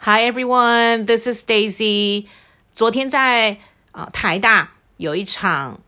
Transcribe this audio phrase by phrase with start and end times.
[0.00, 2.28] Hi everyone, this is Daisy.
[2.72, 3.58] 昨天在
[3.90, 5.80] 啊、台大有一场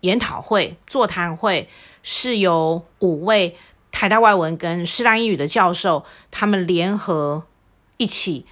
[0.00, 1.70] 研讨会、座谈会，
[2.02, 3.56] 是由五位
[3.90, 7.46] 台大外文跟师大英语的教授，他们联合
[7.96, 8.44] 一起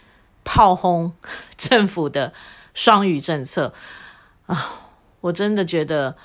[0.45, 1.13] 炮轰
[1.59, 2.33] 政府的
[2.73, 3.75] 双语政策
[4.47, 4.81] 啊！
[5.21, 6.17] 我真的觉得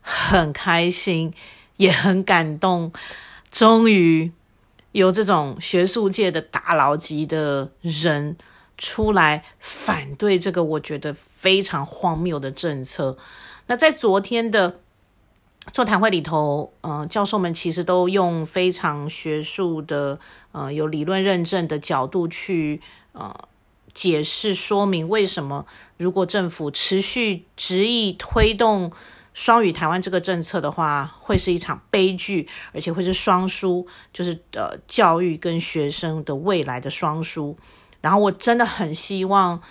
[0.00, 1.34] 很开心，
[1.78, 2.92] 也很感动，
[3.50, 4.30] 终于。
[4.92, 8.36] 有这种学术界的大佬级的人
[8.76, 13.16] 出来反对这个，我觉得非常荒谬的政策。
[13.66, 14.80] 那在昨天的
[15.72, 20.18] 座谈会里头，呃，教授们其实都用非常学术的、
[20.52, 22.80] 呃，有理论认证的角度去
[23.12, 23.34] 呃
[23.92, 25.66] 解释说明，为什么
[25.98, 28.90] 如果政府持续执意推动。
[29.38, 37.56] 双语台湾这个政策的话，会是一场悲剧，而且会是双输，就是呃教育跟学生的未来的双输。
[38.00, 39.62] 然后我真的很希望，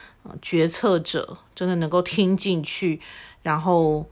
[0.41, 3.01] 决策者真的能够听进去，
[3.41, 4.09] 然后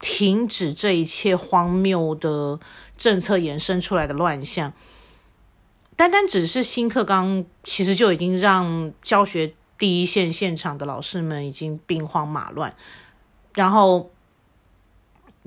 [0.00, 2.60] 停止这一切荒谬的
[2.94, 4.74] 政策衍生出来的乱象。
[5.96, 12.76] 单单只是新课纲，其实就已经让教学第一线现场的老师们已经兵荒马乱，
[13.54, 14.10] 然后。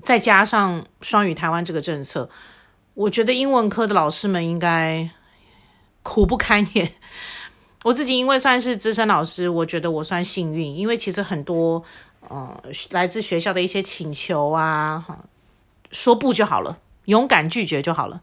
[0.04, 2.30] 再加上双语台湾这个政策，
[2.94, 5.10] 我觉得英文科的老师们应该
[6.04, 6.94] 苦不堪言。
[7.84, 11.84] 我自己因为算是资深老师，我觉得我算幸运，因为其实很多
[12.28, 15.06] 呃来自学校的一些请求啊，
[15.92, 18.22] 说不就好了，勇敢拒绝就好了。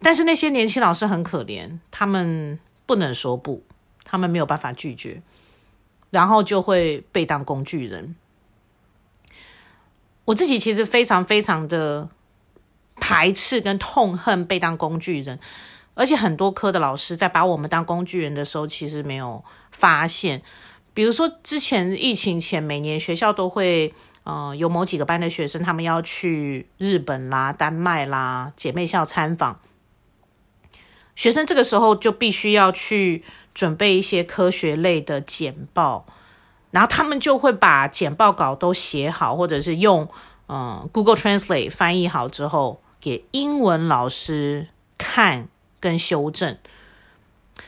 [0.00, 3.62] 但是那些年轻老师很可怜，他们不能说不，
[4.04, 5.22] 他们没有办法拒绝，
[6.10, 8.16] 然后就会被当工具人。
[10.26, 12.08] 我自己其实非常非常的
[13.00, 15.40] 排斥跟痛恨被当工具人，
[15.94, 20.42] 而且很多科的老师在把我们当工具人的时候，其实没有发现。
[20.92, 23.92] 比如说之前疫情前，每年学校都会
[24.24, 29.60] 呃有某几个班的学生，他们要去日本啦、丹麦啦姐妹校参访，
[31.14, 33.22] 学生这个时候就必须要去
[33.54, 36.06] 准备一些科学类的简报。
[36.70, 40.08] 然后他们就会把简报稿都写好，或者是用
[40.48, 44.68] 嗯 Google Translate 翻译好之后，给英文老师
[44.98, 45.48] 看
[45.80, 46.58] 跟修正。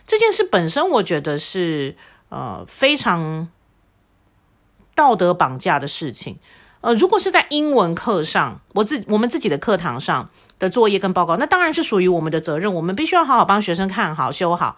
[0.06, 1.96] 这件事本身，我觉得是
[2.28, 3.48] 呃非常
[4.94, 6.38] 道德绑架的事情。
[6.80, 14.76] 呃，如果是在英文课上，我自我们自己的课堂上的作业跟报告，那当然是属于我们的责任，我们必须要好好帮学生看好修好。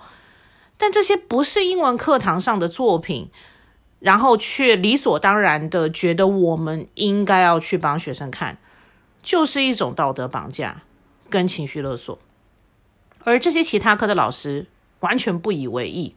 [0.79, 3.31] 但这些不是英文课堂上的作品。
[4.01, 8.59] 然后却理所当然的觉得我们应该要去帮学生看，
[9.23, 10.83] 就是一种道德绑架
[11.29, 12.19] 跟情绪勒索，
[13.25, 14.67] 而这些其他科的老师
[15.01, 16.17] 完全不以为意，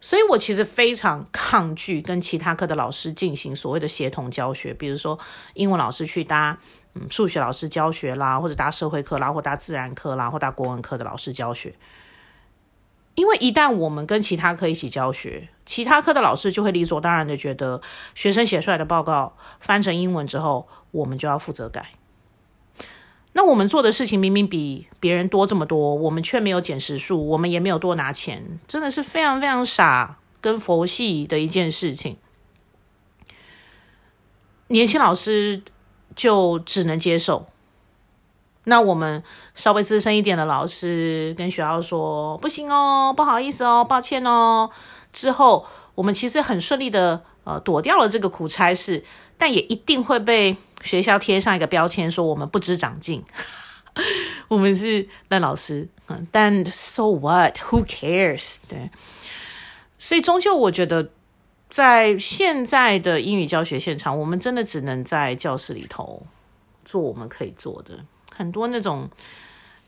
[0.00, 5.18] 所以我其实非常抗拒跟其他科的老师进行所谓的协同教学，比如说
[5.54, 6.58] 英文老师去搭
[6.94, 11.74] 嗯数学老师教学啦，或者搭社会课啦，或搭自然课啦，或搭国文课的老师教学。
[13.14, 17.82] 因为一旦我们跟其他科一起教学，其他科的老师就会理所当然的觉得，
[18.14, 21.90] 学生写出来的报告翻成英文之后，我们就要负责改。
[23.32, 32.16] 那我们做的事情明明比别人多这么多，我们却没有减时数，我们也没有多拿钱，真的是非常非常傻跟佛系的一件事情。
[34.68, 35.62] 年轻老师
[36.16, 37.46] 就只能接受。
[38.70, 39.20] 那我们
[39.56, 44.70] 稍微资深一点的老师跟学校说不行哦，不好意思哦，抱歉哦。
[45.12, 45.66] 之后
[45.96, 49.04] 我们其实很顺利的呃躲掉了这个苦差事，
[49.36, 53.24] 但也一定会被学校贴上一个标签，说我们不知长进，
[54.46, 55.88] 我们是烂老师。
[56.06, 58.58] 嗯，但 so what？Who cares？
[58.68, 58.90] 对，
[59.98, 61.10] 所以终究我觉得，
[61.68, 66.22] 在现在的英语教学现场，我们真的只能在教室里头
[66.84, 67.98] 做我们可以做的。
[68.40, 69.10] 很多那种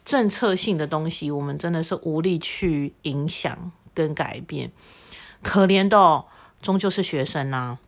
[0.04, 4.70] 政策性的东西，我们真的是无力去影响跟改变。
[5.42, 6.26] 可怜的，
[6.60, 7.78] 终究是学生呐。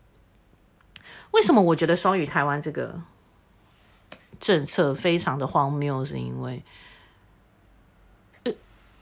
[1.32, 3.02] 为什么我觉得双语台湾这个
[4.40, 6.02] 政策非常的荒谬？
[6.02, 6.64] 是因为，
[8.44, 8.52] 呃，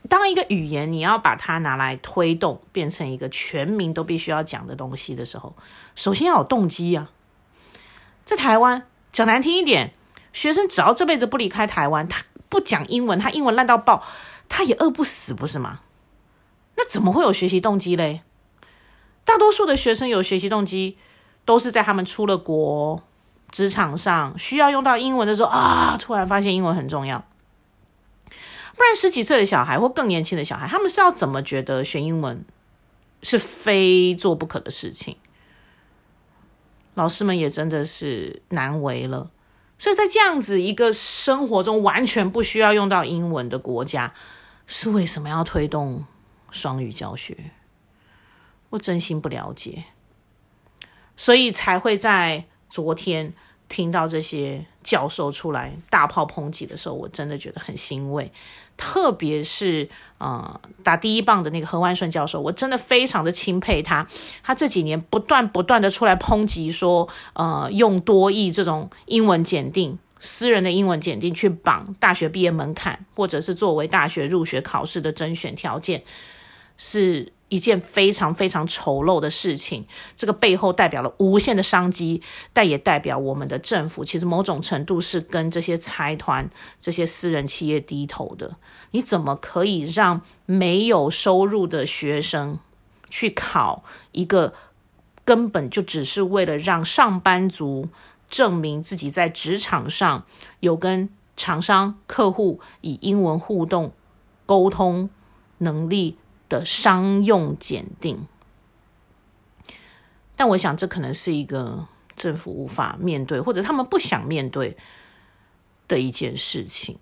[0.08, 5.54] 当一个语言你要把它拿来推动，变成一个全民都必须要讲的东西的时候，
[5.94, 7.12] 首先要有动机啊。
[8.24, 9.94] 在台湾讲难听一点。
[10.32, 14.02] 学生只要这辈子不离开台湾，他不讲英文，他英文烂到爆，
[14.48, 15.80] 他也饿不死，不是吗？
[16.76, 18.22] 那怎么会有学习动机嘞？
[19.24, 20.96] 大多数的学生有学习动机，
[21.44, 23.02] 都是在他们出了国，
[23.50, 27.24] 职场上需要用到英文的时候啊，突然发现英文很重要。
[28.74, 32.44] 不然十几岁的小孩或更年轻的小孩，他们是要怎么觉得学英文
[33.22, 35.16] 是非做不可的事情。
[36.94, 39.30] 老师们也真的是难为了。
[39.82, 44.14] 所以在这样子一个生活中完全不需要用到英文的国家，
[44.64, 46.04] 是为什么要推动
[46.52, 47.50] 双语教学？
[48.70, 49.86] 我真心不了解。
[51.16, 53.34] 所以才会在昨天
[53.68, 58.30] 听到这些教授出来大炮抨击的时候，我真的觉得很欣慰。
[58.76, 59.88] 特别是
[60.18, 64.06] 呃打第一棒的那个何万顺教授，我真的非常的钦佩他。
[64.42, 76.02] 他这几年不断不断的出来抨击说，呃用多益这种英文检定、私人的英文检定去绑大学毕业门槛，或者是作为大学入学考试的甄选条件，
[76.76, 77.32] 是。
[77.52, 79.84] 一件非常非常丑陋的事情，
[80.16, 82.22] 这个背后代表了无限的商机，
[82.54, 86.48] 但也代表我们的政府其实某种程度是跟这些财团、
[86.80, 88.56] 这些私人企业低头的。
[88.92, 92.58] 你怎么可以让没有收入的学生
[93.10, 94.54] 去考一个
[95.26, 97.90] 根本就只是为了让上班族
[98.30, 100.24] 证明自己在职场上
[100.60, 103.92] 有跟厂商、客户以英文互动
[104.46, 105.10] 沟通
[105.58, 106.16] 能力
[106.52, 108.26] 的商用检定，
[110.36, 114.76] 但我想这可能是一个政府无法面对，或者他们不想面对
[115.88, 116.98] 的一件事情。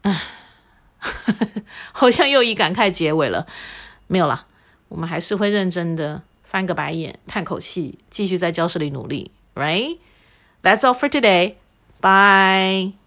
[0.00, 0.22] 唉，
[1.92, 3.46] 好像又以感慨结尾了。
[4.06, 4.46] 没有啦，
[4.88, 9.30] 我们还是会认真的翻个白眼，叹口气，继续在教室里努力。
[9.54, 9.98] Right?
[10.62, 11.56] That's all for today.
[12.00, 13.05] Bye.